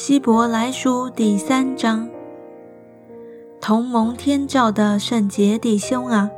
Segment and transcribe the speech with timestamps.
[0.00, 2.08] 希伯来书第三章，
[3.60, 6.30] 同蒙天照的圣洁弟兄啊，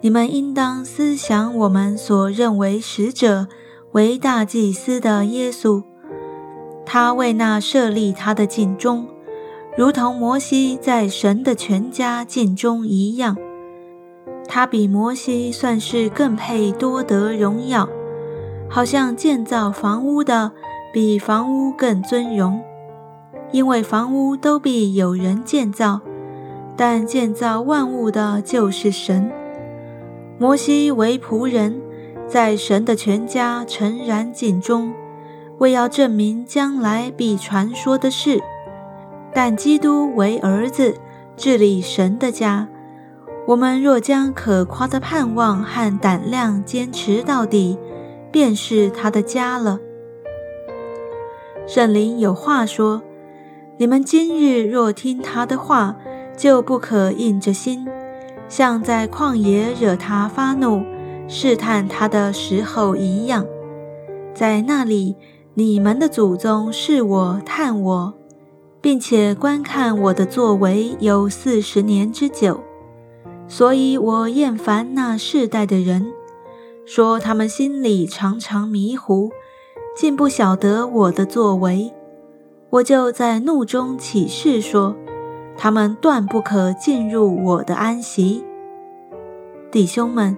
[0.00, 3.46] 你们应当思想我们所认为使者
[3.92, 5.82] 为大祭司的耶稣，
[6.86, 9.06] 他为那设立他的尽忠，
[9.76, 13.36] 如同摩西在神的全家尽忠一样，
[14.48, 17.86] 他比摩西算是更配多得荣耀，
[18.66, 20.52] 好像建造房屋的
[20.90, 22.58] 比房屋更尊荣。
[23.50, 26.00] 因为房屋都必有人建造，
[26.76, 29.32] 但建造万物的就是神。
[30.38, 31.80] 摩西为仆人，
[32.26, 34.92] 在神的全家诚然尽忠，
[35.58, 38.38] 为要证明将来必传说的事。
[39.32, 40.94] 但基督为儿子，
[41.36, 42.68] 治理神的家。
[43.46, 47.78] 我们若将可夸的盼望和胆量坚持到底，
[48.30, 49.80] 便是他的家了。
[51.66, 53.02] 圣灵有话说。
[53.80, 55.94] 你们今日若听他的话，
[56.36, 57.86] 就不可硬着心，
[58.48, 60.82] 像在旷野惹他发怒、
[61.28, 63.46] 试探他的时候一样。
[64.34, 65.14] 在那里，
[65.54, 68.14] 你们的祖宗试我、探我，
[68.80, 72.60] 并且观看我的作为有四十年之久，
[73.46, 76.12] 所以我厌烦那世代的人，
[76.84, 79.30] 说他们心里常常迷糊，
[79.96, 81.94] 竟不晓得我的作为。
[82.70, 84.94] 我就在怒中起誓说
[85.56, 88.44] ：“他们断不可进入我的安息。”
[89.72, 90.36] 弟兄们，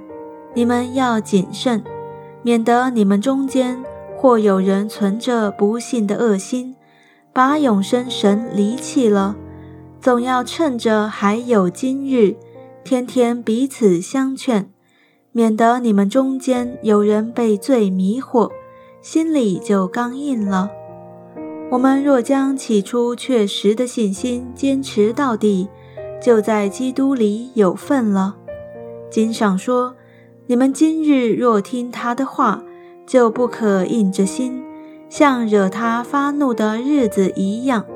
[0.55, 1.83] 你们要谨慎，
[2.43, 3.83] 免得你们中间
[4.17, 6.77] 或有人存着不幸的恶心，
[7.33, 9.37] 把永生神离弃了。
[10.01, 12.37] 总要趁着还有今日，
[12.85, 14.71] 天天彼此相劝，
[15.33, 18.51] 免得你们中间有人被罪迷惑，
[19.03, 20.71] 心里就刚硬了。
[21.71, 25.69] 我们若将起初确实的信心坚持到底，
[26.21, 28.35] 就在基督里有份了。
[29.09, 29.95] 经上说
[30.49, 32.61] ：“你们今日若听他的话，
[33.07, 34.65] 就不可硬着心，
[35.09, 37.87] 像惹他发怒的日子一样。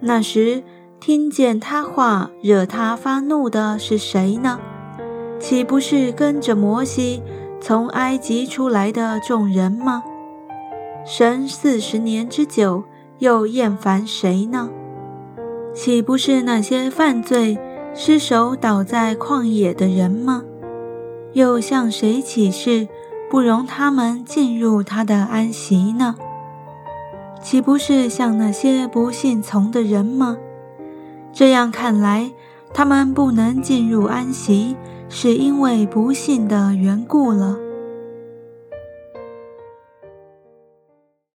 [0.00, 0.62] 那时
[1.00, 4.60] 听见他话惹他发怒的是谁呢？
[5.40, 7.22] 岂不是跟着摩西
[7.58, 10.02] 从埃及出来的众人吗？”
[11.04, 12.84] 神四十年之久，
[13.18, 14.70] 又厌烦谁呢？
[15.74, 17.58] 岂不是那些犯罪、
[17.92, 20.44] 失手倒在旷野的人吗？
[21.32, 22.86] 又向谁起誓，
[23.28, 26.14] 不容他们进入他的安息呢？
[27.42, 30.36] 岂不是向那些不信从的人吗？
[31.32, 32.30] 这样看来，
[32.72, 34.76] 他们不能进入安息，
[35.08, 37.56] 是因为不信的缘故了。